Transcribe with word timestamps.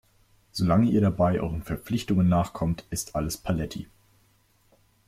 Solange 0.51 0.89
ihr 0.89 0.99
dabei 1.01 1.39
euren 1.41 1.61
Verpflichtungen 1.61 2.27
nachkommt, 2.27 2.85
ist 2.89 3.15
alles 3.15 3.37
paletti. 3.37 3.85